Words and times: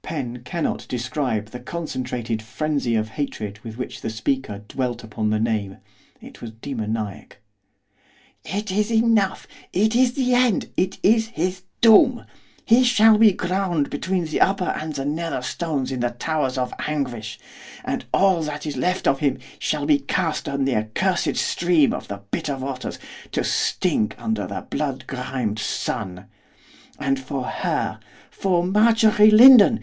Pen 0.00 0.42
cannot 0.42 0.86
describe 0.88 1.48
the 1.50 1.60
concentrated 1.60 2.40
frenzy 2.40 2.94
of 2.94 3.10
hatred 3.10 3.58
with 3.62 3.76
which 3.76 4.00
the 4.00 4.08
speaker 4.08 4.62
dwelt 4.66 5.04
upon 5.04 5.28
the 5.28 5.38
name, 5.38 5.76
it 6.22 6.40
was 6.40 6.50
demoniac. 6.50 7.36
'It 8.42 8.70
is 8.72 8.90
enough! 8.90 9.46
it 9.74 9.94
is 9.94 10.14
the 10.14 10.32
end! 10.32 10.70
it 10.78 10.96
is 11.02 11.26
his 11.34 11.62
doom! 11.82 12.24
He 12.64 12.84
shall 12.84 13.18
be 13.18 13.32
ground 13.32 13.90
between 13.90 14.24
the 14.24 14.40
upper 14.40 14.64
and 14.80 14.94
the 14.94 15.04
nether 15.04 15.42
stones 15.42 15.92
in 15.92 16.00
the 16.00 16.08
towers 16.12 16.56
of 16.56 16.72
anguish, 16.86 17.38
and 17.84 18.06
all 18.14 18.42
that 18.44 18.64
is 18.64 18.78
left 18.78 19.06
of 19.06 19.18
him 19.20 19.36
shall 19.58 19.84
be 19.84 19.98
cast 19.98 20.48
on 20.48 20.64
the 20.64 20.74
accursed 20.76 21.36
stream 21.36 21.92
of 21.92 22.08
the 22.08 22.22
bitter 22.30 22.56
waters, 22.56 22.98
to 23.32 23.44
stink 23.44 24.14
under 24.16 24.46
the 24.46 24.62
blood 24.70 25.06
grimed 25.06 25.58
sun! 25.58 26.24
And 26.98 27.20
for 27.20 27.44
her 27.44 28.00
for 28.30 28.64
Marjorie 28.64 29.30
Lindon! 29.30 29.80